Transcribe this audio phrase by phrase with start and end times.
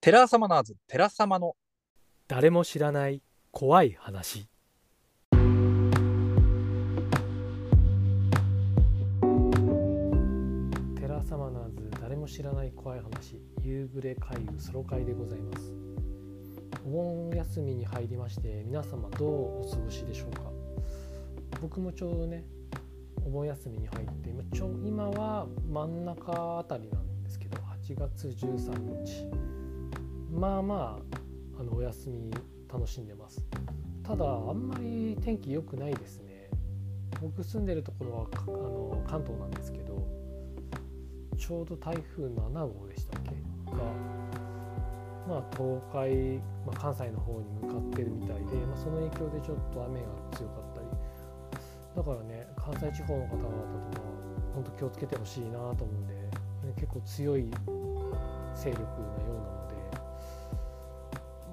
[0.00, 1.56] テラサマナーズ、テラ様の。
[2.28, 4.46] 誰も知らない怖い話。
[10.94, 13.40] テラサマナーズ誰も知らない怖い話。
[13.62, 15.74] 夕暮れ会議ソロ会でございます。
[16.86, 20.42] お盆休みに入りまして皆様どうお過ごしでしょうか。
[21.60, 22.44] 僕もちょうどね
[23.24, 29.55] お盆休みに入って今ちょ今は真ん中あたりなんですけど8月13日。
[30.36, 30.98] まあま
[31.56, 32.30] ああのお休み
[32.70, 33.42] 楽しんでます。
[34.02, 36.50] ただあんまり天気良くないですね。
[37.22, 40.06] 僕住んでるところはあの関東なんですけど
[41.38, 43.30] ちょうど台風7号でしたっけ？
[43.30, 43.78] が
[45.26, 50.86] まあ東海、まあ、関西の方に向かってるみたいで、まあ、その影響でちょっと雨が強かったり。
[51.96, 53.48] だからね関西地方の方々
[53.90, 54.04] とか
[54.54, 56.14] 本当気をつけてほしいなと思うんで、
[56.76, 57.50] 結構強い
[58.54, 58.92] 勢力なよ
[59.30, 59.55] うなの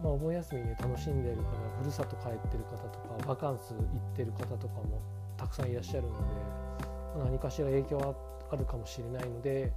[0.03, 1.43] まあ、お盆休みで楽しんでる方
[1.79, 5.01] ふるさと帰ってる方とかバカンス行ってる方とかも
[5.37, 8.13] たくさんいらっしゃるので何かしら影響は
[8.51, 9.71] あるかもしれないので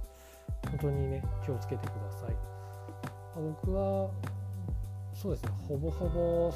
[0.69, 2.31] 本当にね気をつけてください。
[3.35, 4.09] ま僕は
[5.13, 6.53] そうですねほぼほぼ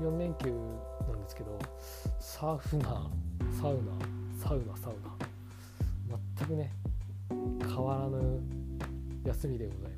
[0.00, 0.52] 4連休
[1.08, 1.58] なんですけど
[2.20, 3.10] サウナ
[3.60, 3.92] サウナ
[4.38, 6.70] サウナサウナ全くね
[7.30, 8.40] 変わらぬ
[9.24, 9.93] 休みでございます。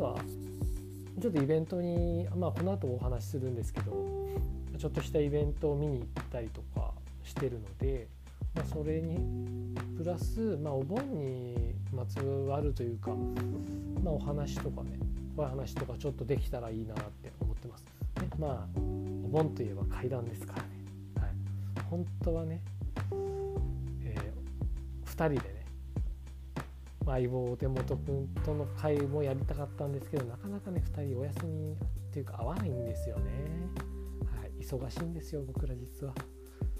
[0.00, 0.16] とは
[1.20, 3.92] ちょっとイベントに、まあ、この後お話しするんですけど
[4.78, 6.92] ちょっとしたイベントを見に行ったりとか
[7.22, 8.08] してるので、
[8.54, 13.10] まあ、それにプラス、まあ、お盆にまつわるというか、
[14.02, 14.98] まあ、お話とかね
[15.36, 17.84] 怖い話とかちょっとできたらいいなって思ってます。
[18.20, 18.80] ね、まあ
[19.24, 20.68] お盆といえば階段ですからね。
[21.20, 21.30] はい、
[21.90, 22.60] 本当はね、
[24.02, 25.59] えー、2人でね
[27.06, 31.76] 相棒お手元くんとの会もやりたかったんですけどなかなかね2人お休みっ
[32.12, 33.32] ていうか合わないんですよね、
[34.38, 36.14] はい、忙しいんですよ僕ら実は。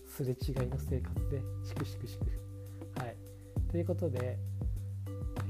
[0.06, 1.41] すれ違いの生活で。
[1.62, 3.00] しくしくしく。
[3.00, 3.17] はい。
[3.71, 4.37] ということで、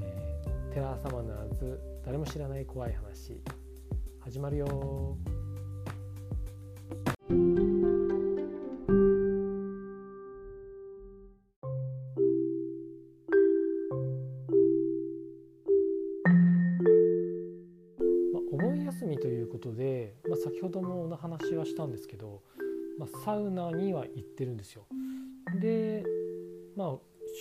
[0.00, 3.40] えー、テラーサマナーズ誰も知らない怖い話
[4.20, 5.16] 始まるよ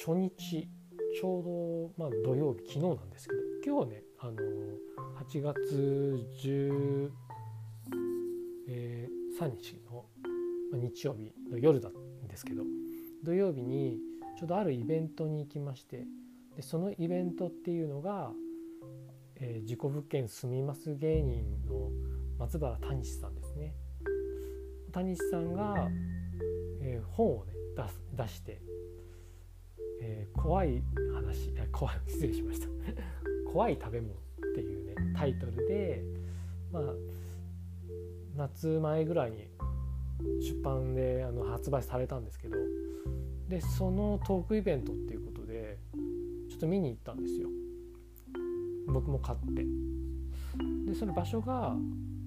[0.05, 0.69] 初日
[1.19, 1.43] ちょう
[1.97, 4.33] ど、まあ、土曜日昨日なんですけど今日ねあの
[5.19, 7.11] 8月13
[9.57, 10.05] 日の、
[10.71, 12.63] ま、日曜日の夜だんですけど
[13.23, 13.97] 土曜日に
[14.37, 16.05] ちょうどあるイベントに行きまして
[16.55, 18.31] でそのイベントっていうのが
[19.41, 21.89] えー、事故物件住みます芸人の
[22.37, 23.73] 松原谷さんですね。
[24.91, 25.87] 谷さんが、
[26.81, 27.53] えー、本をね
[28.15, 28.61] 出して、
[30.01, 30.81] えー、怖い
[31.13, 32.67] 話 怖い失礼しました
[33.51, 34.15] 怖い食べ物っ
[34.55, 36.03] ていうねタイトルで
[36.71, 36.93] まあ
[38.35, 39.47] 夏前ぐらいに
[40.41, 42.57] 出版であの発売されたんですけど
[43.47, 45.77] でそのトークイベントっていうことで
[46.49, 47.49] ちょっと見に行ったんですよ。
[48.87, 49.65] 僕も買って
[50.85, 51.75] でその場所が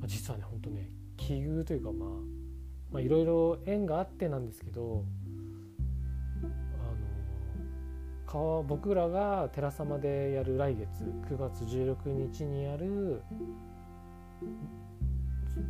[0.07, 2.07] 実はねほんとね奇遇というかま
[2.91, 5.05] まあいろいろ縁があってなんですけど
[8.67, 10.89] 僕らが寺様でやる来月
[11.31, 13.23] 9月16日にやる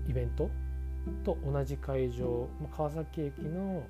[0.09, 0.50] イベント
[1.25, 3.83] と同じ会場川崎駅の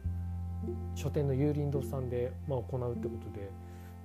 [0.94, 3.15] 書店の有林堂さんで、まあ、行うってこ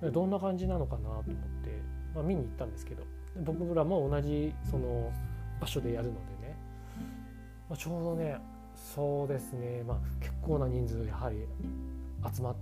[0.00, 3.04] とでどんな感じなのかなと思ってまあ、見に行ったんですけど
[3.44, 5.12] 僕らも同じその
[5.60, 6.56] 場所でやるのでね、
[7.68, 8.38] まあ、ちょうどね
[8.74, 11.46] そうですね、まあ、結構な人数やはり
[12.34, 12.56] 集まっ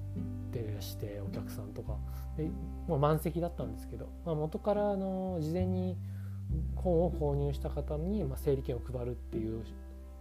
[0.52, 1.96] てらしてお客さんとか
[2.36, 2.48] で
[2.86, 5.96] もう満席だったんですけど、まあ、元からあの事前に
[6.76, 9.64] 本を購入した方に、ま、整理券を配るっていう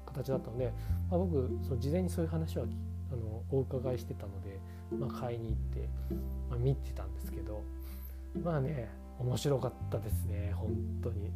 [0.05, 0.73] 形だったので、
[1.09, 2.65] まあ、僕その事前にそういう話は
[3.11, 4.59] あのお伺いしてたので、
[4.91, 5.89] まあ、買いに行って、
[6.49, 7.63] まあ、見てたんですけど
[8.43, 8.89] まあね
[9.19, 11.31] 面白かったですね本当に。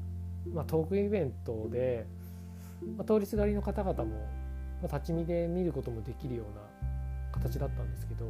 [0.54, 2.08] まあ、トークイベントで、
[2.98, 4.16] まあ、通りすがりの方々も、
[4.82, 6.62] まあ、立ち見で見ることもできるような
[7.42, 8.26] 形だったんですけど、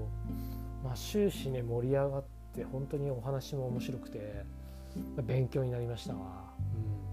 [0.84, 2.24] まあ、終始ね盛り上がっ
[2.54, 4.46] て本当にお話も面白くて、
[5.16, 6.54] まあ、勉強になりましたわ。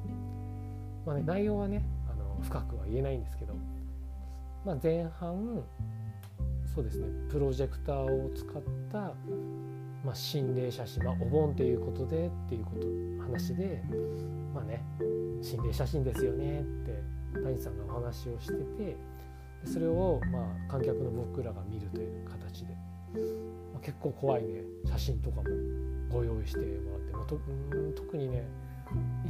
[0.09, 3.55] うんまあね、内容はねあの深くは言えないんですけど、
[4.65, 5.63] まあ、前半
[6.75, 9.15] そうですねプロジェクターを使った
[10.05, 12.87] まあ、心霊写真、まあ、お盆っていうことでっていうこと
[13.25, 13.83] 話で
[14.55, 14.85] まあね
[15.43, 17.03] 心霊写真ですよねって
[17.43, 18.97] 谷さんがお話をしてて
[19.67, 22.75] それをまあ観客の僕らが見るという形で、
[23.73, 24.63] まあ、結構怖いね。
[24.87, 25.45] 写真とかも
[26.11, 27.41] ご用意してもらって、まあ、と
[27.97, 28.47] 特にね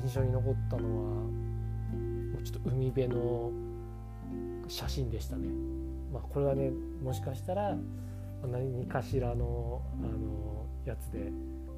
[0.03, 3.50] 印象に残ったのはもうちょっと海辺の
[4.69, 5.49] 写真でしたね。
[6.12, 6.71] まあ、これはね
[7.03, 7.77] もしかしたら
[8.47, 11.33] 何かしらのあのやつで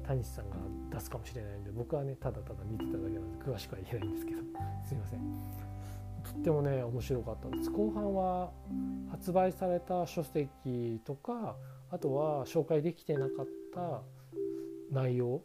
[0.05, 0.55] 谷さんが
[0.91, 4.41] 出すかもしれないんで僕はねただただ見てただけなんで詳しくは言えないんですけど。
[4.83, 5.68] すいません。
[6.29, 8.51] とってもね面白かったです後半は
[9.09, 11.55] 発売された書籍とか
[11.89, 14.01] あとは紹介できてなかった
[14.91, 15.43] 内容を、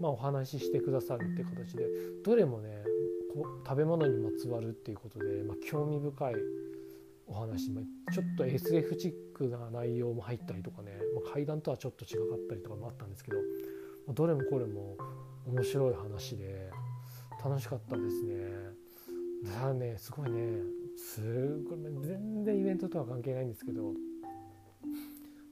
[0.00, 1.84] まあ、お話ししてくださるって形で
[2.24, 2.82] どれもね
[3.32, 6.34] こ食べ物にまつわるっていうことで、まあ、興味深い
[7.28, 13.38] お話ちょっと SF チックな内容も入ったりとかね、まあ、階段とはちょっと違かったりとかもあったんですけど、
[14.06, 14.96] ま、どれもこれも
[15.46, 16.70] 面白い話で
[17.44, 18.85] 楽しかったですね。
[19.44, 20.62] だからねすごいね
[20.96, 23.92] すごい全然イベントとは関係ないんですけど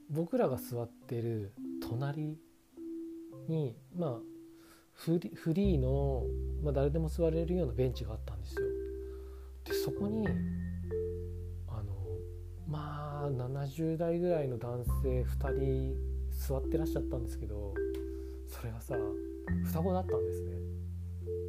[0.09, 1.53] 僕らが座ってる
[1.87, 2.37] 隣
[3.47, 4.19] にまあ
[4.93, 6.23] フリフリーの、
[6.63, 8.61] まあ、誰でも座れるようなベンチがあったんですよ。
[9.65, 10.27] でそこに
[11.67, 11.93] あの
[12.67, 15.95] まあ70代ぐらいの男性2人
[16.29, 17.73] 座ってらっしゃったんですけど
[18.47, 18.95] それがさ
[19.65, 20.74] 双子だったんですね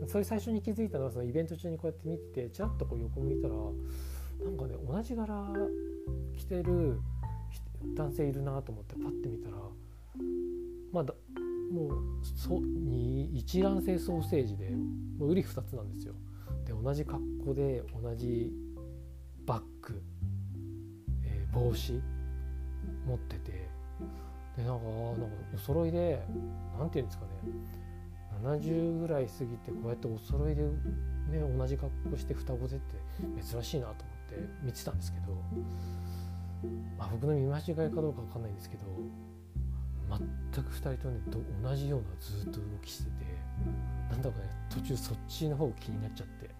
[0.06, 5.52] それ最初に気づいたのはそのイベント中にこうやって見ててちらっとこう横向いたらなんかね同じ柄
[6.36, 7.00] 着てる
[7.96, 9.56] 男性いるなと思ってパッて見たら
[10.92, 11.14] まだ
[11.72, 11.92] もう
[12.22, 14.70] そに一卵性ソーセージで
[15.18, 16.14] もう瓜二つなんですよ。
[16.64, 18.52] で同じ格好で同じ
[19.44, 20.02] バッグ
[21.52, 22.00] 帽子
[23.06, 23.52] 持ってて
[24.56, 26.22] でなんかなんかお揃いで
[26.78, 27.30] 何て言うんですかね。
[28.42, 30.70] 70ぐらい過ぎてこうやってお揃いで、ね、
[31.56, 35.32] 同じ格好して双子でって珍しいなと思って見てたんですけど、
[36.98, 38.84] まあ、僕の見間違いかどうか分かんないんですけど
[40.54, 41.20] 全く2人とね
[41.62, 43.10] 同じようなずっと動きしてて
[44.10, 46.50] なんだかね途中そっちの方気になっちゃって。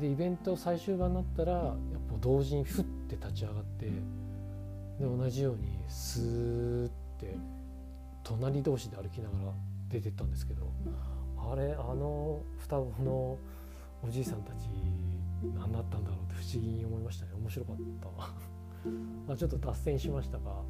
[0.00, 1.72] でイベント最終盤になったらやっ
[2.10, 3.92] ぱ同時にフッて立ち上がってで
[5.00, 7.36] 同じようにスーって
[8.24, 9.52] 隣同士で歩きながら
[9.88, 10.72] 出てったんですけど
[11.36, 13.38] あれあの双子の
[14.02, 14.68] おじいさんたち
[15.56, 18.08] 何だったんだろうって不思議に思いましたね面白かった
[19.26, 20.62] まあちょっと脱線しましたが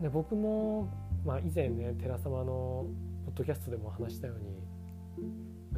[0.00, 0.88] で僕も、
[1.24, 2.86] まあ、以前ね寺様の
[3.26, 4.38] ポッドキャストでも話したよう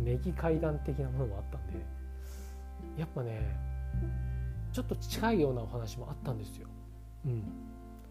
[0.01, 1.85] にネギ階段的なものもあったんで
[2.97, 3.73] やっぱね
[4.73, 6.67] ちょっと近いようなお話もあったんですよ。
[7.27, 7.45] うん、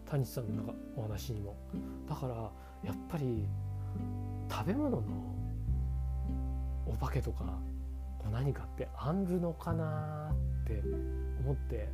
[0.06, 1.56] 谷さんのお話にも。
[2.08, 2.50] だから
[2.84, 3.46] やっぱり
[4.50, 5.02] 食べ物の
[6.86, 7.44] お化けとか
[8.30, 10.32] 何かってあんるのかな
[10.64, 10.82] って
[11.44, 11.88] 思って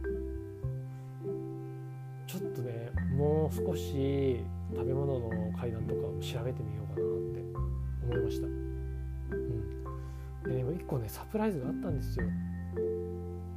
[2.27, 4.41] ちょっとねもう少し
[4.75, 7.43] 食べ物の階段とかを調べてみようかなって
[8.05, 8.47] 思いました。
[8.47, 9.69] うん
[10.45, 12.27] で1個ねサプライズがあったんですよ。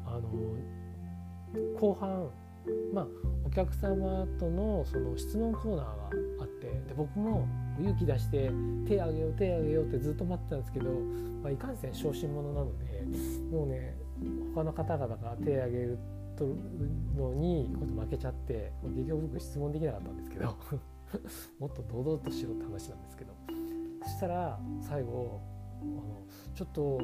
[0.06, 0.30] あの
[1.80, 2.30] 後半
[2.94, 3.08] まあ
[3.46, 6.10] お客様とのその質問コーナーが
[6.92, 7.48] って僕も
[7.80, 8.52] 勇気出して
[8.88, 10.90] 手あげよう手あげようってずっと待ってたんですけど、
[11.42, 13.04] まあ、いかんせん小心者なので
[13.52, 13.96] もうね
[14.54, 15.98] 他の方々が手あげる
[16.38, 16.46] と
[17.18, 20.46] のにこと負けちゃって結局僕質問できなかったんですけど
[21.60, 23.34] もっと堂々としろって話なんですけど
[24.04, 25.42] そしたら最後
[25.82, 26.24] あの
[26.54, 27.00] ちょっと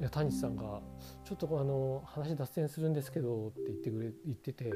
[0.00, 0.80] いや谷さんが
[1.24, 4.72] 「ちょっとあの話脱線するんですけど」って言ってくれ言ってて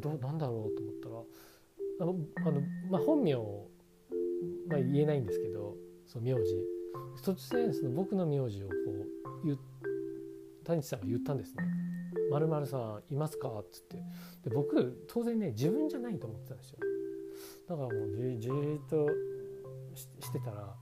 [0.00, 1.14] どうなんだろうと思ったら
[2.02, 3.34] あのあの、まあ、本名、
[4.68, 6.54] まあ、言えないんですけどその名字。
[7.22, 8.72] 突然その僕の名字をこ
[9.44, 9.58] う言
[10.64, 11.62] 谷さんが言ったんですね。
[12.30, 13.96] まるさんいますか?」っつって。
[14.42, 16.78] で僕当然ね自分じゃないと思ってたんですよ。
[17.68, 19.08] だからもうじじーっと
[20.20, 20.74] してたら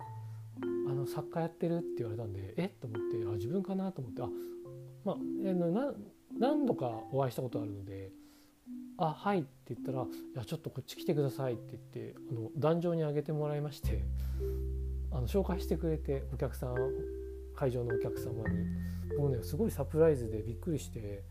[0.88, 1.78] あの作家やってる？
[1.78, 2.66] って言われたんでえ？
[2.66, 3.92] っと思ってあ自分かな？
[3.92, 4.28] と思ってあ
[5.04, 5.94] まあ、えな
[6.38, 8.12] 何度かお会いしたことあるので
[9.00, 14.04] 「あはい」って言ったら「いやちょっとこっち来てください」って言ってあの壇上に上げてもらいまして
[15.10, 16.76] あの紹介してくれてお客さん
[17.54, 18.90] 会場のお客様に。
[19.18, 21.22] もうねすごいサプライズでびっくりして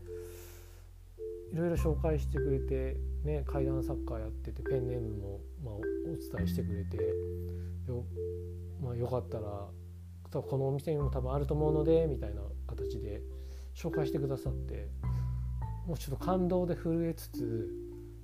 [1.52, 6.96] いろいろ紹介してくれて、ね、怪談作家やっててペンネームも、まあ、お伝えしてくれて
[7.88, 8.04] よ
[8.80, 9.68] まあ、よかったら
[10.30, 13.20] このお店にも多分あると思うのでみたいな形で
[13.74, 14.88] 紹介してくださって。
[15.90, 17.68] もうちょっと感動で震えつつ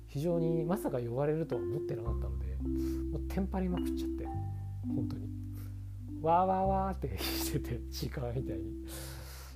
[0.07, 2.45] 非常にまさか呼ばれるとは思ってなかったので
[3.11, 4.25] もうテンパりまくっちゃって
[4.95, 5.27] 本当に。
[6.21, 8.85] わーわーわーってしてて時間みたいに。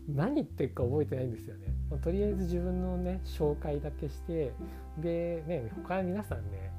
[0.10, 4.52] 何言ってるか覚えてないんですよね、まあ、とりあえず自分のね紹介だけして
[4.98, 6.72] でね他の皆さんね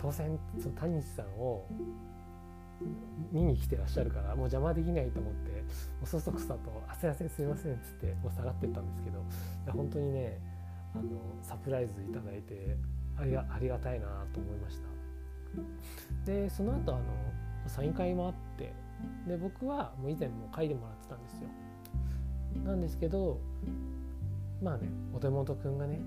[0.00, 1.66] 当然その谷さんを
[3.32, 5.66] 見に来てらっしゃるからもう邪魔できないと思っても
[6.04, 10.51] うそそくさと「あすいませすいません」っつってもう下がってったんですけどいや本当にね
[10.94, 11.04] あの
[11.42, 12.76] サプライズいただいて
[13.16, 14.88] ありがありがたいなと思いました。
[16.24, 17.04] でその後あの
[17.66, 18.72] サイン会もあって
[19.26, 21.48] で僕はもう以前も書いてもらってたんですよ。
[22.64, 23.40] なんですけど
[24.62, 26.00] まあねお手元くんがね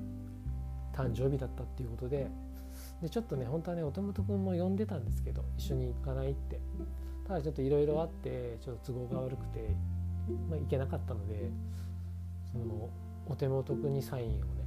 [0.93, 2.29] 誕生日だったっていうことで
[3.01, 6.59] でちょっとね本当はねお手元くんも呼んでたんですけど一緒に行かないって。
[7.27, 9.75] ただちょっといろいろあってちょっと都合が悪くて、
[10.47, 11.49] まあ、行けなかったので
[12.51, 12.87] その
[13.27, 14.64] お手元くんにサインをね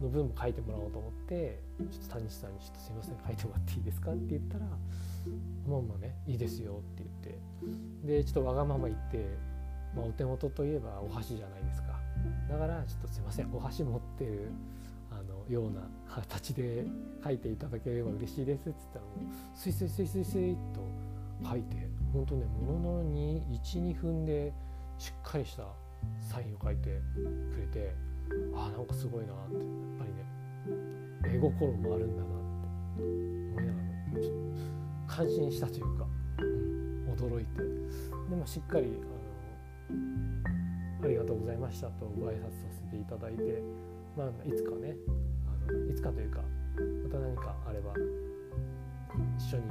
[0.00, 4.66] の分も書いてもらおうと思ってちょっと谷さんに「ちょっとすいません書いてもらっていいですか?」って言ったら
[5.68, 9.36] 「まあまあねいいですよ」って言ってでちょっとわがまま言って、
[9.94, 12.00] まあ、お手元といえばお箸じゃないですか
[12.48, 14.48] だからちょっとすいませんお箸持ってる
[15.10, 16.86] あのような形で
[17.22, 20.80] 書いていただければ嬉しいですっつったらもうスイスイスイスイスイっと
[21.48, 24.52] 書いて本当ねものの12分で
[24.98, 25.64] しっかりした
[26.20, 27.00] サインを書いて
[27.52, 27.94] くれて
[28.54, 29.54] あなんかすごいなって。
[29.54, 29.62] やっ
[29.98, 33.02] ぱりね絵心もあるんだなって。
[33.02, 33.86] 思いながら
[35.06, 36.06] 感心したというか、
[36.38, 37.62] うん、驚いて。
[38.30, 43.62] でもしっかりあのありがとうございましたとご挨拶させていただいて、
[44.16, 44.94] まあ、いつかね
[45.68, 46.40] あのいつかというか
[47.02, 47.92] また何かあれば
[49.36, 49.64] 一緒に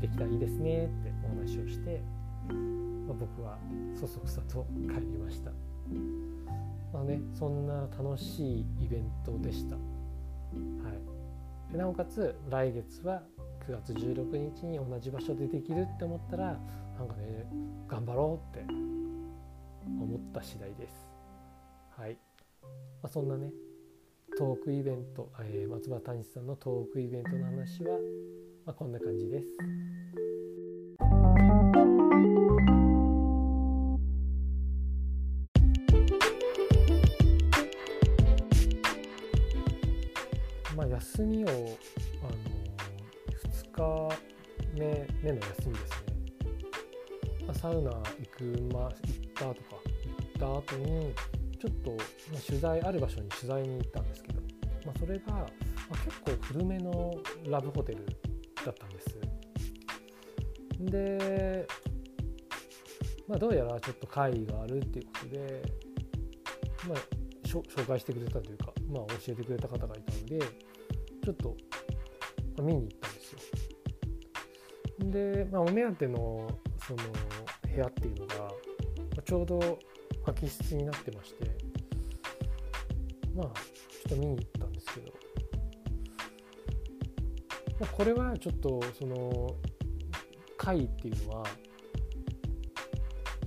[0.00, 2.02] できたらいいですねってお話をして、
[2.48, 3.58] まあ、僕は
[3.98, 5.50] そそくさと帰りました。
[6.96, 9.76] まあね、そんな楽しいイベントでした。
[9.76, 9.80] は
[11.68, 13.22] い、でなおかつ来月は
[13.68, 16.58] 9月16日に同じ場所でできるって思ったら
[16.98, 17.46] なんかね
[17.86, 21.06] 頑張ろうって思った次第です。
[21.98, 22.16] はい、
[22.62, 22.68] ま
[23.02, 23.52] あ、そんなね
[24.38, 27.98] トークイベント、えー、松葉谷さんのトークイベントの話は、
[28.64, 29.48] まあ、こんな感じです。
[41.16, 41.56] 休みを、あの
[43.50, 44.16] 2日
[44.74, 46.16] 目目の休みですね、
[47.46, 48.02] まあ、サウナ行
[48.36, 48.44] く、
[48.74, 48.92] ま、行っ
[49.34, 49.76] たとか
[50.38, 51.14] 行った後に
[51.58, 51.96] ちょっと、ま
[52.36, 54.40] あ、取材ある場所に取材に行ったんですけど、
[54.84, 55.46] まあ、それが、ま
[55.92, 57.14] あ、結構古めの
[57.46, 58.04] ラブホテル
[58.62, 59.18] だったんです。
[60.80, 61.66] で、
[63.26, 65.62] まあ、どうやらちょっと会議があるっていうことで、
[66.86, 66.98] まあ、
[67.46, 70.75] 紹介してくれたというか、まあ、教えてくれた方がいたので
[71.26, 71.56] ちょっと
[72.62, 73.38] 見に行ったんですよ。
[75.10, 76.48] で、まあ、お目当ての
[76.86, 77.02] その
[77.68, 78.52] 部屋っていうのが
[79.24, 79.58] ちょうど
[80.24, 81.44] 空き室になってまして
[83.34, 83.52] まあちょ
[84.06, 85.12] っと見に行ったんですけど、
[87.80, 89.56] まあ、これはちょっとその
[90.56, 91.46] 会っていうのは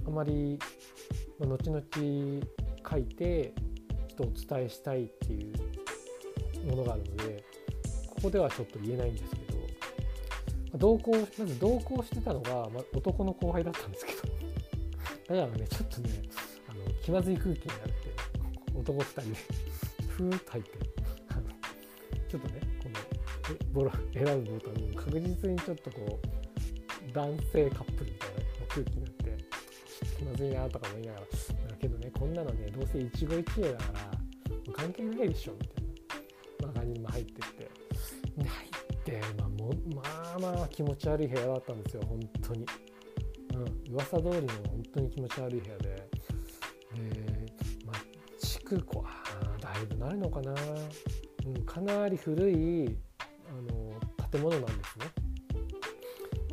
[0.05, 0.59] あまり、
[1.39, 1.81] まあ、後々
[2.89, 3.53] 書いて
[4.09, 7.49] ちょっとお伝えしたいっていうものがあるので
[8.20, 9.38] ここではちょっと言えないんですけ
[10.74, 14.40] ど同行まず同行してたのが、まあ男の後輩だったんですけど。
[15.30, 16.10] だからねちょっとね
[16.68, 17.94] あの気まずい空気になって
[18.76, 19.28] 男2人で
[20.10, 20.72] ふーっと入って
[22.28, 28.36] ちょっとねこのボロ選ぶボタン確実にちょっとこう男性カップルみたいな
[28.70, 29.38] 空気になって
[30.18, 33.84] 気まずいなとか思いながらだけどねこんなのねどうせ一期一会だか
[34.68, 37.59] ら関係ないでしょみたいな、まあ、感じにも入ってって。
[38.39, 40.01] で入って、まあ、もま
[40.36, 42.65] あまあ気持ち悪い部屋だったんですよ本当に、
[43.53, 45.89] うん、噂通りの本当に気持ち悪い部屋で。
[45.89, 46.05] で、
[47.86, 47.96] まあ、
[48.39, 50.53] 築こあだいぶなるのかな、
[51.46, 52.98] うん、かなり古い
[53.48, 53.93] あの
[54.31, 55.05] 建物なんですね。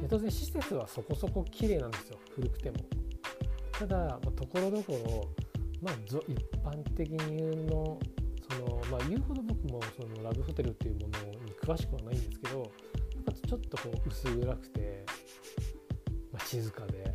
[0.03, 2.77] で当然施設はそこそこ綺麗なんですよ古くても。
[3.73, 5.47] ただ、ところどころ
[5.83, 6.17] まあ、一
[6.65, 7.99] 般的に言うの、
[8.91, 12.71] まあ、言うほど僕もそのラブホテルっていうものに詳しくはないんですけど
[13.47, 15.05] ちょっとこう薄暗くて、
[16.33, 17.13] まあ、静かで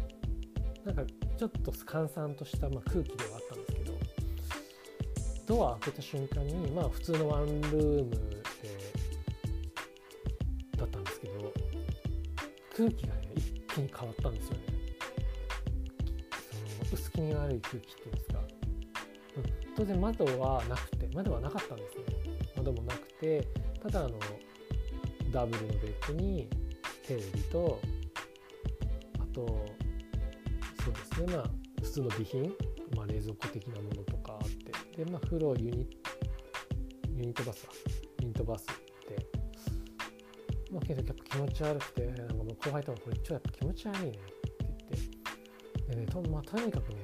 [0.86, 1.04] なんか
[1.38, 3.94] ちょっと閑散としたまあ空気ではあったんですけど
[5.48, 8.18] ドア開けた瞬間にまあ普通のワンルームで
[10.78, 11.54] だったんですけど
[12.76, 14.62] 空気がね一気に変わったんですよね。
[16.80, 18.31] その薄気味悪い空気っていうんです
[19.82, 22.04] 当然窓はなくて窓はなかったんですね。
[22.56, 23.48] 窓もなくて
[23.82, 24.20] ただあの
[25.32, 26.48] ダブルのベッドに
[27.08, 27.80] テレビと
[29.20, 29.66] あと
[30.84, 31.50] そうですねまあ
[31.82, 32.44] 普通の備品、
[32.96, 35.88] まあ、冷蔵庫的なものとかあってでまあ風呂ユニ
[37.16, 37.70] ユニットバスだ
[38.20, 38.66] ユニットバスっ
[39.08, 39.26] て
[40.72, 44.20] まあけどやっぱ気持ち悪くてなんかもう後輩ともこれちょっとやっぱ気持ち悪いねって
[44.92, 46.98] 言ってでねと,、まあ、とにかくね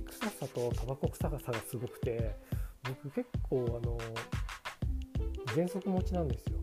[0.00, 2.36] 臭さとタバコ臭さがすごくて
[2.82, 3.98] 僕結構あの
[5.54, 6.58] 喘息持ちなんですよ。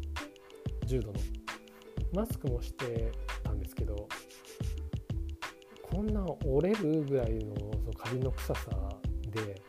[0.85, 1.19] 重度の。
[2.13, 3.11] マスクもして
[3.43, 4.09] たんですけど
[5.81, 8.69] こんな折れるぐらいのそのカビの臭さ
[9.27, 9.61] で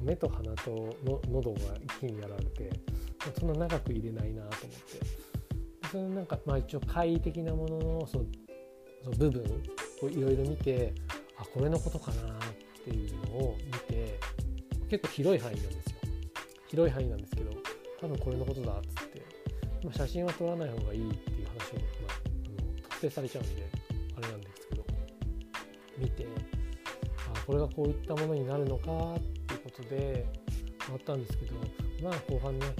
[0.00, 0.70] 目と鼻と
[1.04, 2.70] の喉が一気にやられて
[3.38, 5.30] そんな長く入れないなと思って。
[5.90, 8.24] そのなんかまあ一応簡易的なもののその
[9.02, 9.42] その部分
[10.02, 10.94] をいろいろ見て
[11.36, 12.38] あこれのことかな
[12.90, 14.18] っていうのを見て
[14.88, 15.80] 結構広い範囲なんですよ。
[16.68, 17.50] 広い範囲なんですけど
[18.00, 19.22] 多分これのことだっつって、
[19.84, 23.68] まあ、写真は撮らない方がいいっていう話を、まあ、の特定されちゃうんで
[24.16, 24.84] あれなんですけど
[25.98, 26.26] 見て
[27.34, 30.26] あこれがこういったものになるのかっていうことで
[30.84, 31.54] 終わったんですけど
[32.02, 32.72] まあ後半ねも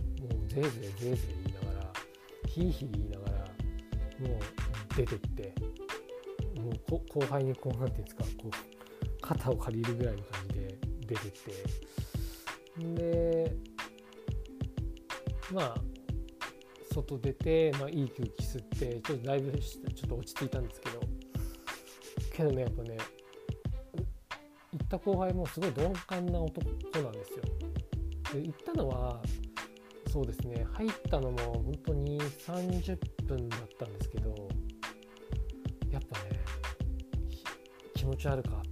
[0.47, 1.93] うぜいぜいぜいぜい言いながら
[2.47, 3.39] ひいひい言いながら
[4.21, 5.55] もう出てって
[6.61, 8.80] もう後輩にこうなんていうんですかこう
[9.31, 11.51] 肩を借りるぐらいの感じで出てって。
[12.95, 13.57] で
[15.53, 15.75] まあ
[16.93, 21.01] 外出て、まあ、いい空気吸ってちょっとだいぶちょっと落ち着いたんですけど。
[22.33, 22.97] けどねやっぱね
[24.73, 26.67] 行った後輩もすごい鈍感な男
[27.03, 27.43] なんですよ。
[28.33, 29.21] で行ったのは
[30.11, 34.49] そうですね入ったのも本当に30分だったんですけど
[35.91, 36.41] やっぱね
[37.95, 38.70] 気持ち悪かった。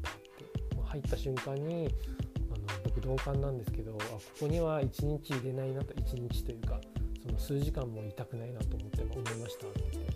[0.88, 1.88] 入った瞬間に
[2.50, 6.80] あの僕鈍感なんですけどあここには1日入れないなと1日というか
[7.22, 9.66] その数時間も痛くないなと思って思いました。
[9.66, 10.12] って言って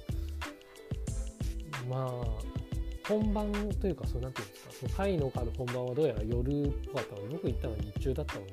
[1.89, 8.53] まあ本番というかそうなんていうんですかその会のある本番はどうやら夜っぽかったので僕行ったのは日中だったので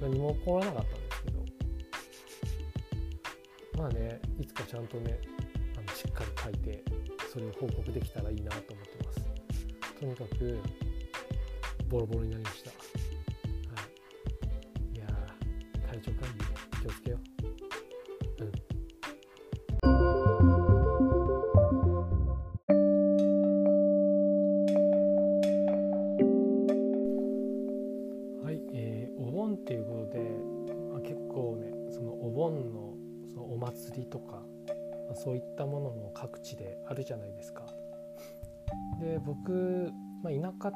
[0.00, 1.42] 何も起こらなかったんですけど。
[3.78, 5.18] まあねいつかちゃんとね
[5.76, 6.84] あのしっかり書いて
[7.32, 9.01] それを報告できたらいいなと思ってます。
[10.02, 10.58] とにかく
[11.88, 12.70] ボロボロになりました。
[12.70, 12.76] は
[14.92, 14.96] い。
[14.96, 15.06] いや
[15.86, 16.44] 体調管理
[16.80, 17.21] 気をつけよう。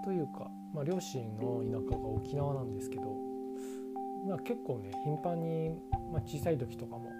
[0.06, 3.02] というか、まあ、両親の田舎が沖縄なんですけど、
[4.28, 7.10] まあ、結構ね頻繁に、まあ、小さい時とかも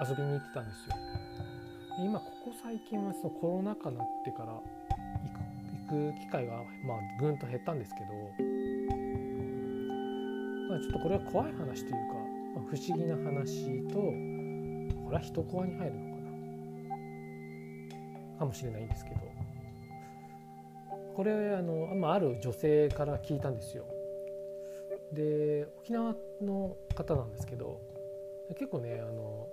[0.00, 0.96] 遊びに行ってたんですよ。
[1.98, 4.62] で今ここ最近はそのコロナ禍になってから行
[5.90, 6.54] く行く機会が
[6.86, 8.06] まあぐんと減ったんですけど、
[10.70, 11.98] まあ、ちょっとこれは怖い話というか、
[12.56, 13.98] まあ、不思議な話と
[15.04, 16.22] これは人コアに入るのか
[18.32, 19.33] なかもしれないんですけど
[21.14, 23.84] これあの、まあ、る女性から聞いたんですよ。
[25.12, 27.80] で沖縄の方なんですけど
[28.50, 29.48] 結構ねあの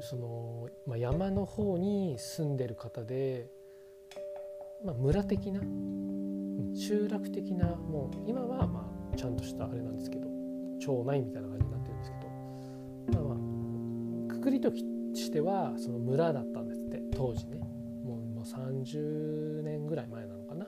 [0.00, 3.46] その、まあ、山の方に住んでる方で、
[4.84, 5.60] まあ、村的な
[6.74, 10.28] 集落的なもう今はまあちゃんとしたあれなんですけど
[10.80, 14.70] 町内みたいな感じになってるんですけどまあまあくくりと
[15.14, 17.65] してはその村だったんですって当時ね
[18.46, 20.66] 30年ぐらい前なのかな。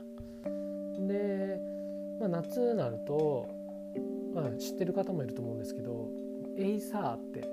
[1.06, 1.60] で、
[2.20, 3.48] まあ、夏になると、
[4.34, 6.08] まあ、知ってる方もいると思うんですけど
[6.56, 7.48] エイサーって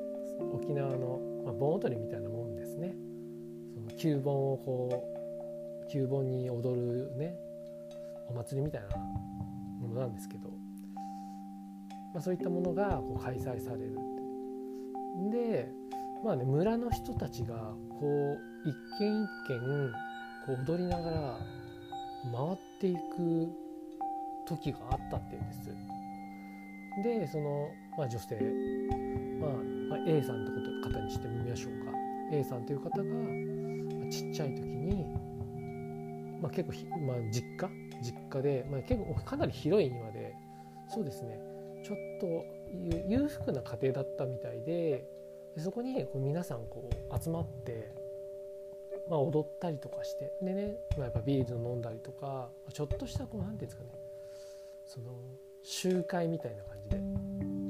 [0.53, 2.95] 沖縄の、まあ、盆踊りみたいなもんですね。
[3.73, 5.07] その旧盆をこ
[5.88, 7.35] う旧盆に踊るね
[8.27, 10.49] お祭りみたいなものなんですけど、
[12.13, 15.71] まあ、そういったものがこう開催されるってで
[16.23, 17.55] まあね村の人たちが
[17.99, 19.59] こう一軒一軒
[20.45, 21.39] こう踊りながら
[22.31, 23.49] 回っていく
[24.47, 25.60] 時があったっていうんです。
[27.03, 28.36] でその、まあ、女性、
[29.39, 29.49] まあ
[29.89, 31.91] まあ、A さんってこと方にしてみましょうか。
[32.31, 35.05] A さんという方がまあちっちゃい時に、
[36.41, 37.69] まあ、結構ひ、まあ、実家？
[38.01, 40.36] 実家で、まあ、結構かなり広い庭で
[40.89, 41.39] そうですね。
[41.84, 42.27] ちょっと
[43.10, 45.05] 裕福な家庭だったみたいで
[45.55, 47.93] でそこにこう皆さんこう集まって、
[49.10, 53.89] まあ、踊ったりとかしてでね、まあ、やっぱビール飲んだりとかちょっとしたこうなんていうんですかね
[54.86, 55.12] その
[55.63, 57.02] 集会みたいな感じで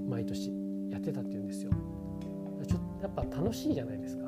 [0.08, 0.52] 毎年
[0.92, 1.72] やってたっていうんですよ。
[2.68, 4.26] ちょやっぱ楽しいじゃないですか。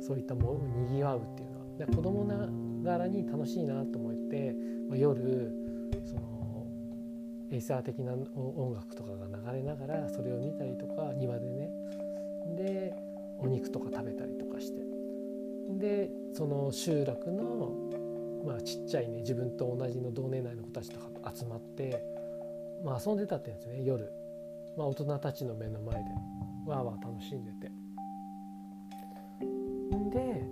[0.00, 1.86] そういったものにぎわうっていうのは。
[1.86, 2.48] で子供な
[2.82, 4.54] がらに楽しいなと思って、
[4.88, 5.52] まあ、夜
[6.04, 6.66] その
[7.50, 11.70] エイサー的な音楽とかが流れながらそれを見たりとか庭でね。
[12.56, 12.94] で
[13.38, 15.05] お肉とか食べたりとかして。
[15.78, 17.72] でその集落の、
[18.46, 22.02] まあ、ちっちゃいね自分と同じの同年代の子たちとか集まって、
[22.84, 24.10] まあ、遊んでたって言うんですね夜、
[24.76, 26.10] まあ、大人たちの目の前で。
[26.66, 27.70] わーわー楽しんでて。
[30.10, 30.44] で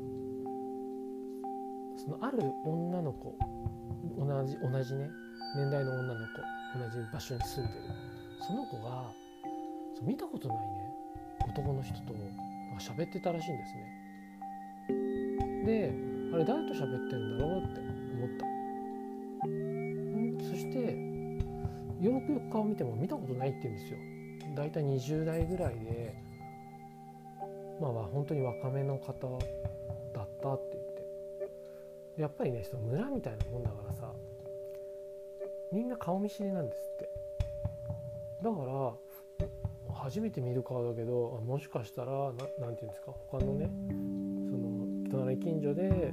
[1.97, 3.37] そのある女の子
[4.19, 5.11] 同じ同じね
[5.57, 7.81] 年代の女の子同じ場所に住んでる。
[8.47, 9.11] その子が
[10.03, 10.65] 見たことないね
[11.49, 12.15] 男の人と
[12.79, 14.04] 喋ってたらしいんですね。
[15.65, 15.93] で
[16.33, 18.47] あれ誰と喋ってんだろうって思った。
[20.51, 20.79] そして
[22.01, 23.99] よくよく顔見ても見たことないって言うんですよ。
[24.55, 26.15] だいたい20代ぐらいで
[27.81, 29.39] まあ本当に若めの方
[30.15, 30.95] だったって言っ
[32.17, 32.21] て。
[32.23, 34.13] やっぱりねその村みたいなもんだからさ
[35.73, 37.11] みんな顔見知りなんですって。
[38.43, 38.93] だから
[39.95, 43.71] 初めて見る顔だけどもしかしたら何て言うんですか他のね
[45.15, 46.13] 隣近所で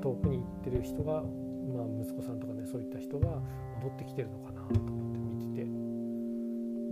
[0.00, 3.28] 遠くに行ってる人が、まあ、息子さんとかねそういった人が
[3.82, 5.88] 戻ってきてるのかなと思って見てて。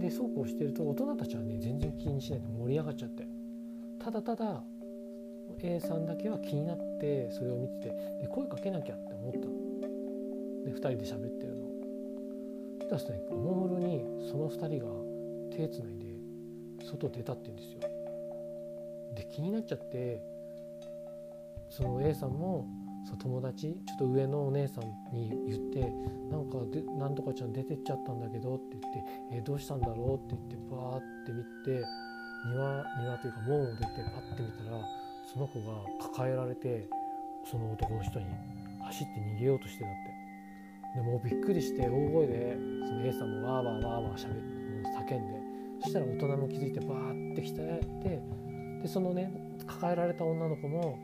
[0.09, 3.27] でそうこうしてると大人たちはね全然気にしないで盛り上がっちゃって。
[3.99, 4.62] ただただ
[5.62, 9.45] A さんだけは気になってそれを見ててで声かけなきゃって思ったの。
[10.64, 11.66] で2人で喋ってるの。
[12.90, 14.92] そしたらねおもむろにその2人が
[15.57, 16.07] 手つないで
[16.85, 17.81] 外出たって言うんですよ。
[19.14, 20.21] で気になっちゃって
[21.77, 22.67] その A さんも
[23.05, 25.81] そう友達ちょっと上のお姉さんに言って
[26.31, 31.85] なんかでなんとかちゃん出てっちゃったんだけどって言ってえどうしたんだろうって言ってバーって見て
[32.51, 34.81] 庭庭というか門を出てパッて見たら
[35.33, 36.89] その子が抱えられて
[37.45, 38.27] その男の人に
[38.87, 40.17] 走って逃げようとしてたって。
[40.97, 42.57] でもうびっくりして大声で
[42.89, 44.35] その A さんもわーわーわーわーしゃべ
[45.15, 45.41] 叫んで。
[45.83, 47.83] そしたら大人も気づいてバーって来て
[48.81, 49.31] でそのね
[49.67, 50.99] 抱えられた女の子も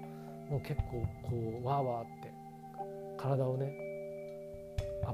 [0.50, 2.32] もう結構こうわーわーって
[3.16, 3.72] 体をね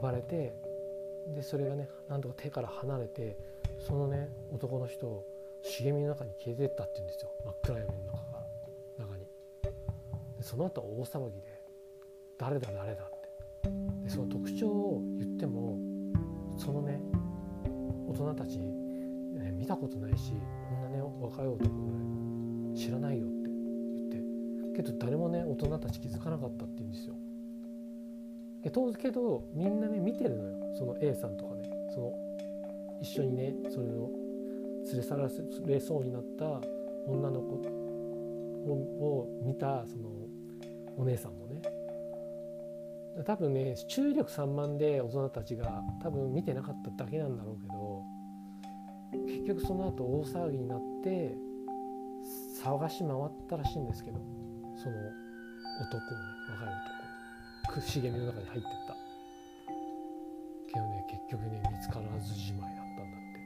[0.01, 0.55] 暴れて
[1.35, 3.37] でそれがねなんとか手から離れて
[3.79, 5.25] そのね男の人を
[5.62, 7.31] 茂みの中に消えてったって言うんですよ。
[7.45, 8.38] 真っ暗闇の中か
[8.99, 9.25] ら中に。
[10.37, 11.64] でその後大騒ぎで
[12.38, 13.29] 「誰だ誰だ」って。
[14.05, 15.77] でその特徴を言っても
[16.57, 17.01] そのね
[18.09, 20.33] 大人たち、ね、見たことないし
[20.69, 23.38] こんなね若い男ぐらい知らないよって
[24.79, 27.14] けど誰もね大人たち気づかなかったって言うんですよ。
[28.62, 30.77] けどみんなね見てるのよ。
[30.77, 31.64] その A さんとかね。
[31.93, 32.12] その
[33.01, 34.09] 一緒にねそれを
[34.87, 35.29] 連れ去ら
[35.67, 36.61] れそうになった
[37.09, 37.55] 女の子
[39.05, 40.11] を見たその
[40.97, 41.61] お姉さんもね。
[43.25, 48.05] 多分ね注意力散漫で大人たちが多分見てなかっただけなんだろうけど
[49.27, 51.35] 結局その後大騒ぎになって
[52.62, 53.12] 騒がし回っ
[53.49, 54.38] たらしいんですけど。
[54.83, 56.69] その男をね若い
[57.69, 58.95] 男茂みの中に入ってった。
[60.73, 63.41] けどね結局ね見つからずじまいだったんだって。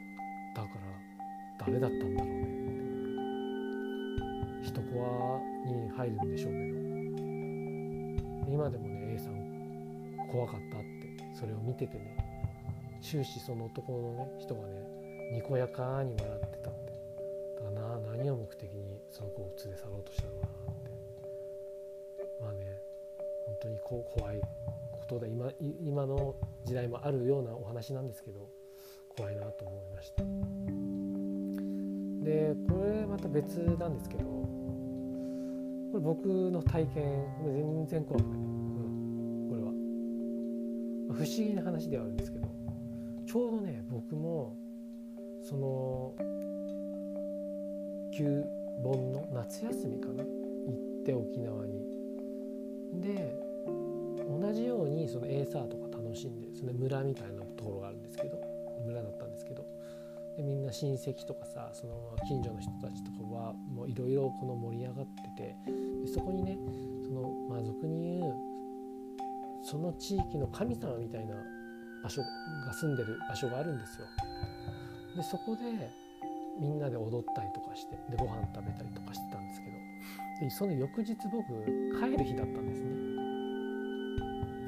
[0.55, 2.45] だから誰だったんだろうねっ
[4.62, 4.68] て。
[4.68, 6.73] 一コアに入るんでしょうけど。
[8.53, 9.33] 今でもね A さん
[10.31, 10.87] 怖かったって
[11.35, 12.16] それを見ててね。
[13.01, 16.92] 終始その男のね人がねにこやかに笑ってたって。
[17.57, 20.51] だからな何を目的にその子を連れ去ろうとしたのか。
[23.92, 25.50] こ怖いことで今
[25.85, 28.48] 今の時代もあるようなお話なんですけど
[29.14, 30.22] 怖いなと思いました。
[32.24, 39.68] でこれまた別なんですけどこれ僕の体験全然怖くない、うん、これは。
[41.14, 42.48] 不思議な話ではあるんですけど
[43.26, 44.57] ちょうどね僕も
[45.42, 46.14] その
[48.16, 48.42] 旧
[48.83, 50.24] 盆の夏休みかな？
[50.24, 50.31] 行
[51.02, 51.83] って沖縄に。
[53.02, 53.51] で
[54.40, 58.38] 同じようにそのエーサーとか楽しんでその村みたいなところがあるんですけど
[58.87, 59.64] 村だったんですけど
[60.37, 65.57] でみんな親戚とかさその近所の人たちとかはもういろいろこの盛り上がってて
[66.05, 66.57] でそこにね
[67.05, 68.35] そのまあ俗に言う
[69.64, 71.35] その地域の神様みたいな
[72.03, 72.21] 場所
[72.66, 74.07] が住んでる場所があるんですよ。
[75.16, 75.62] でそこで
[76.59, 79.77] みんなで踊ったりとかしてでご飯食べたりとかしてたんですけど
[80.40, 83.12] でその翌日僕帰る日だったんですね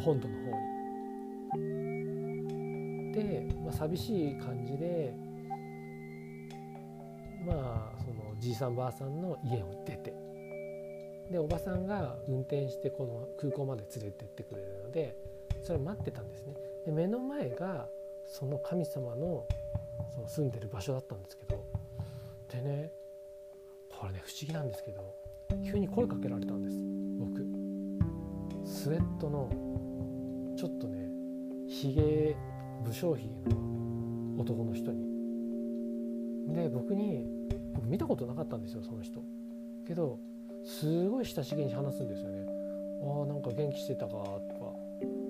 [0.04, 3.12] 本土の方に。
[3.12, 5.16] で、まあ、寂しい感じで
[7.46, 10.12] まあそのじいさんばあさんの家を出て。
[11.30, 15.16] でおばさんが運転してこの空港まで連れてってくれるので
[15.62, 16.52] それを待ってたんですね。
[16.84, 17.88] で目の前が
[18.26, 19.46] その神様の
[20.14, 21.64] その住んでる場所だったんですけど
[22.52, 22.92] でね
[23.90, 25.14] これね不思議なんですけど
[25.64, 26.76] 急に声かけられたんです
[27.18, 27.64] 僕。
[28.66, 29.50] スウェットの
[30.64, 31.10] ちょっとね
[31.68, 32.34] ひげ
[32.82, 35.04] 武将ひげの男の人に。
[36.54, 37.26] で僕に
[37.74, 39.20] 僕見たことなかったんですよその人。
[39.86, 40.18] けど
[40.64, 42.46] すごい親しげに話すんですよね。
[43.02, 44.24] ああなんか元気してたかとか。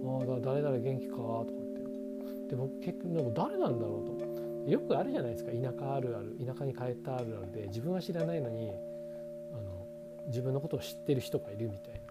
[0.06, 2.50] ああ誰々元気かとかって。
[2.50, 4.70] で僕結局誰なんだろうと。
[4.70, 5.50] よくあるじゃないですか。
[5.50, 6.36] 田舎あるある。
[6.46, 8.70] 田舎に帰ったあるあるで自分は知らないのに
[9.52, 9.84] あの
[10.28, 12.03] 自分のことを知ってる人がいるみたいな。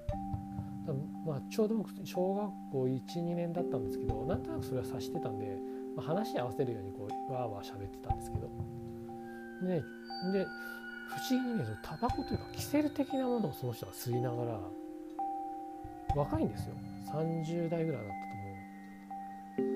[1.34, 5.58] まあ、ちょうど僕小学校12年だったんですけどなんとなくそれは察してたんで、
[5.96, 8.52] まあ、話に合わせるようにこうわーわー喋ってたんですけど。
[9.64, 9.82] で
[10.32, 10.46] で
[11.08, 14.62] 不思議にねタバコというかキセル的なものをその人が吸いながら
[16.16, 16.76] 若いんですよ。
[17.12, 19.72] 30代ぐらいだったと思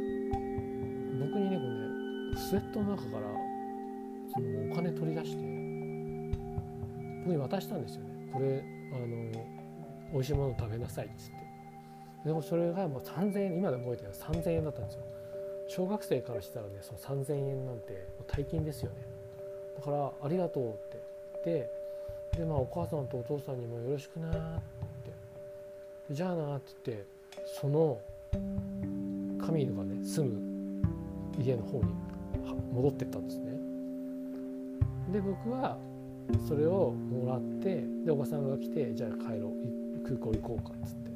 [1.16, 1.28] う。
[1.28, 3.24] 僕にねこうねスウェットの中から
[4.32, 5.38] そのお金取り出して
[7.26, 8.30] 僕に渡したんですよね。
[8.32, 9.08] これあの
[10.14, 11.47] 美味しいもの食べなさいっつって。
[12.28, 15.02] でもそれがもう3000円今でも覚えてる3000円だったんですよ。
[15.70, 18.98] 小学生からしたらねその3000円なんて大金ですよね。
[19.78, 21.00] だから「ありがとう」って。
[21.46, 21.72] 言って
[22.38, 25.12] でまあお母さんとお父さんにもよろしくなって。
[26.12, 27.06] じゃあなって言って
[27.46, 28.00] その
[29.46, 30.84] 神がね住む
[31.40, 31.86] 家の方に
[32.74, 33.52] 戻ってったんですね。
[35.14, 35.78] で僕は
[36.48, 39.78] それをもらってでおばさんが来てじゃあ帰ろう。
[40.04, 41.07] 空港行こうかっつって。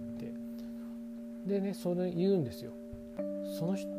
[1.46, 2.72] でねそれ言うんですよ。
[3.58, 3.90] その人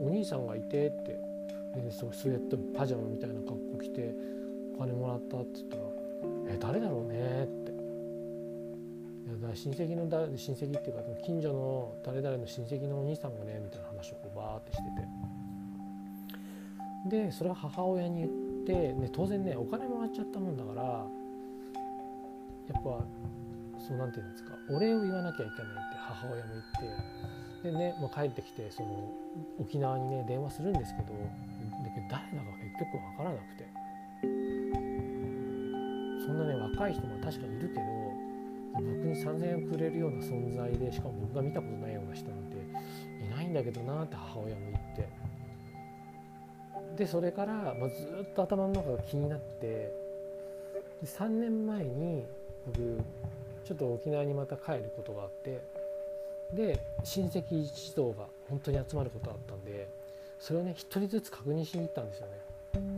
[0.00, 1.18] お兄さんがいてって。
[1.74, 4.14] で、そうスウェットパジャマみたいな格好着て
[4.74, 5.82] お金もらったって言ったら
[6.54, 7.72] 「え誰だろうね」って。
[9.38, 15.08] いや親戚の誰親戚っていうか近所の誰々の親戚のお兄さんがねみたいな話をこうバーってしてて。
[17.08, 18.30] でそれは母親に言っ
[18.66, 21.06] て、ね、当然ねお金もらっちゃったもんだからや
[22.78, 23.04] っぱ
[23.88, 24.52] そうなんていうんですか。
[24.68, 26.64] お礼を言わなきゃいけないって母親も言っ
[27.64, 27.72] て。
[27.72, 29.10] でね、まあ、帰ってきてその
[29.58, 33.66] 沖縄にね電話するんですけどだけど誰だか結局分からなくて。
[36.28, 37.80] そんなね若い人も確かにいるけど
[38.74, 42.56] 僕に3,000円くれるような存在でしかも僕が見たことないような人なんて
[43.24, 45.08] いないんだけどなって母親も言って。
[46.98, 49.66] でそれから、まあ、ずっと頭の中が気になって。
[51.00, 52.26] で3年前に
[52.66, 53.00] 僕
[53.68, 55.60] ちょっと沖縄にまた帰ることがあって
[56.54, 59.86] で親戚一同が本当に集まることだったんで
[60.40, 62.32] それをね一人ずつ確認しに行ったんですよね。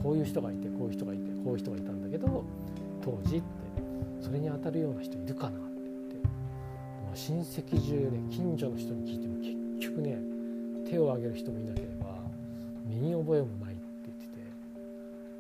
[0.01, 2.45] こういう人がいてこういう人がいてこういう人がいたんだけど
[3.03, 3.61] 当時って。
[4.21, 5.59] それに当たるような人いるかなって。
[5.59, 9.39] 言ってもう親戚中ね近所の人に聞いても
[9.81, 10.19] 結局ね
[10.89, 12.15] 手を挙げる人もいなければ
[12.87, 14.43] 身に覚えもないって言ってて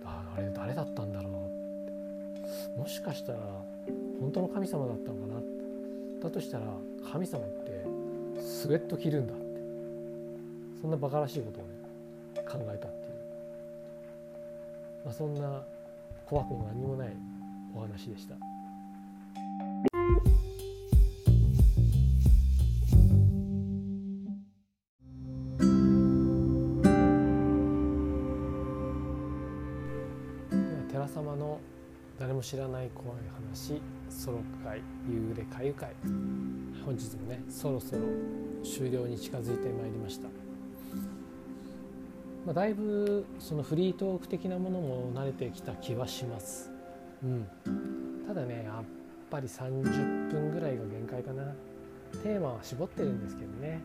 [0.04, 1.09] あれ誰だったんだ
[2.76, 3.38] もしかしたら
[4.20, 5.40] 本当の神様だったのかな。
[6.22, 6.66] だとしたら
[7.12, 7.84] 神様って
[8.40, 9.50] スウェット着るんだって。
[10.80, 11.68] そんなバカらしいことをね
[12.48, 13.14] 考えたっていう、
[15.04, 15.62] まあ、そんな
[16.24, 17.12] 怖くも何もない
[17.74, 18.36] お話でした。
[32.50, 35.94] 知らない怖い話ソロ会夕暮れかゆ会
[36.84, 38.02] 本日もねそろそろ
[38.64, 40.26] 終了に近づいてまいりました、
[42.44, 46.72] まあ、だいぶそのフリートーク的なものも慣れてきた気はします。
[47.22, 47.46] うん。
[48.26, 48.84] ただねやっ
[49.30, 51.54] ぱり30分ぐらいが限界かな。
[52.24, 53.80] テーマは絞ってるんですけどね。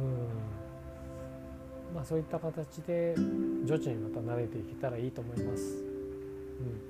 [0.00, 1.94] うん。
[1.94, 5.81] まあそういった形で徐々にまた慣れていけたらいいと思います。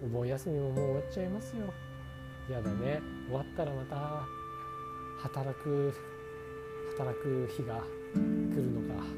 [0.03, 1.73] うん、お盆休みももう終わっちゃいますよ。
[2.51, 3.01] やだね。
[3.29, 4.27] 終わったらまた
[5.19, 5.95] 働く
[6.97, 7.83] 働く日が
[8.15, 8.17] 来
[8.57, 9.09] るのか、はい、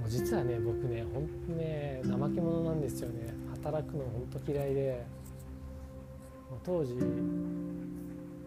[0.00, 3.34] もう実はね僕ねほんとね怠け者なんですよね。
[3.54, 5.04] 働くのほんと嫌いで。
[6.62, 6.94] 当時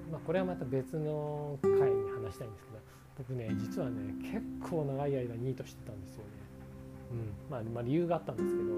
[0.10, 1.78] まあこれはまた別の回に
[2.12, 2.80] 話したいんですけど
[3.17, 4.41] 僕ね実はね結
[4.72, 6.26] 構長い間ニートしてたんですよね、
[7.12, 7.52] うん。
[7.52, 8.70] まあ、まあ理由があったんですけど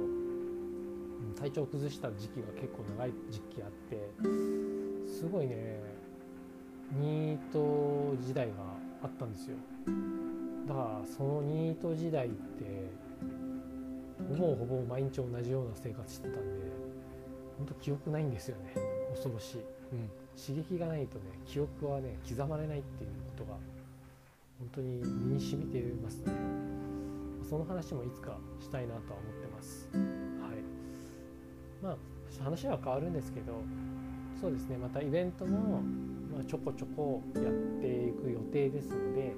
[1.40, 3.98] 体調を崩した時期が結構長い時期あって
[5.08, 5.80] すごいね
[7.00, 8.54] ニート時代が
[9.04, 9.58] あったんですよ。
[10.68, 12.90] だからそのニート時代って
[14.30, 16.40] ほぼほぼ毎日同じような生活してたんで
[17.58, 18.74] 本当記憶ないんですよね
[19.10, 23.58] 恐ろしい、うん、刺激がないとね記憶はね刻まれないっていうことが
[24.60, 26.34] 本当に身に染みてますね。
[27.50, 29.90] その話もいつかしたいなとは思ってます。
[29.94, 30.19] はい
[31.82, 31.98] まあ
[32.44, 33.62] 話は変わるんですけど
[34.40, 35.82] そうですねまたイベントも、
[36.32, 37.44] まあ、ちょこちょこやっ
[37.82, 39.34] ていく予定ですので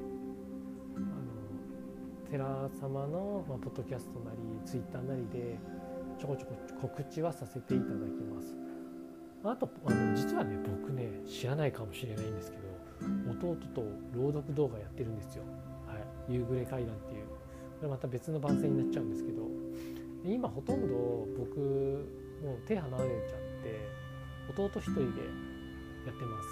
[0.95, 2.45] あの寺
[2.79, 5.57] 様の、まあ、ポッドキャストなりツイッターなりで
[6.19, 8.55] ちょこちょこ告知はさせていただきます。
[9.43, 15.43] あとあの実はね僕ね知らないかもしれないんですけど弟と朗読動画やってるんですよ、
[15.87, 15.95] は
[16.29, 17.25] い、夕暮れ階段っていう。
[17.25, 19.41] これまた別の番宣になっちゃうんですけど。
[20.23, 23.87] 今ほとんど僕もう手離れちゃって
[24.49, 25.01] 弟一人で
[26.05, 26.47] やってます。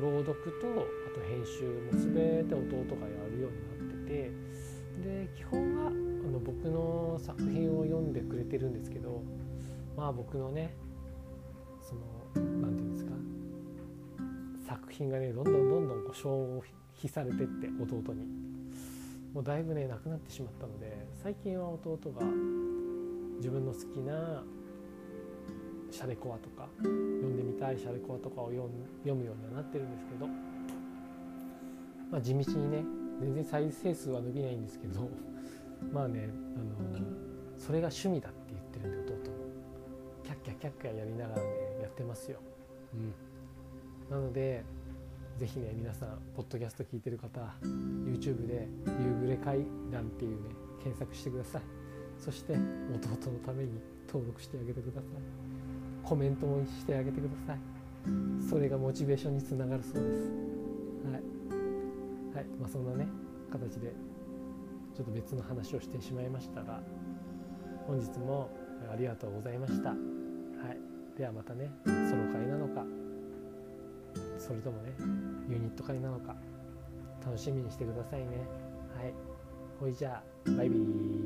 [0.00, 4.32] 朗読とあと編集も全て弟がやるようになってて
[5.02, 9.22] で基本はあの僕の作品を読んでくれてるんですけど
[9.96, 10.74] まあ僕のね
[11.80, 12.00] その
[12.34, 13.12] 何て言うんですか
[14.66, 16.60] 作品がねどんどんどんどんこう消
[16.98, 18.46] 費されてって弟に。
[19.36, 22.22] もうだいぶねなくなってしまったので最近は弟が
[23.36, 24.42] 自分の好きな
[25.90, 30.26] シャレコアとか読んでみたいシャレコアとかを読むようにはなってるんですけど、
[32.10, 32.84] まあ、地道にね
[33.20, 35.08] 全然再生数は伸びないんですけど
[35.92, 36.98] まあねあの
[37.56, 39.36] それが趣味だって言ってるんで弟も
[40.22, 41.48] キャッキャキャッキャやりながらね
[41.82, 42.38] やってますよ、
[42.94, 43.12] うん、
[44.10, 44.64] なので
[45.38, 48.68] ぜひね皆さんポッドキャスト聞いてる方 YouTube で
[49.00, 50.50] 「夕暮れ階段」っていうね
[50.82, 51.75] 検索してください
[52.18, 55.02] そして弟のために登録してあげてください。
[56.02, 57.58] コメントもしてあげてください。
[58.48, 60.30] それがモチベーションにつながるそうです。
[61.04, 61.12] はい、
[62.36, 62.44] はい。
[62.60, 63.06] まあ、そんなね
[63.50, 63.92] 形で
[64.96, 66.80] ちょっと別の話をしてしまいましたが
[67.86, 68.50] 本日も
[68.90, 72.84] ありがとうございました、はい、ではまたねソロ会なのか
[74.38, 74.92] それともね
[75.48, 76.34] ユニット会なのか
[77.24, 78.26] 楽しみにしてくださいね。
[78.96, 79.12] はい。
[79.80, 81.25] ほいじゃあバイビー。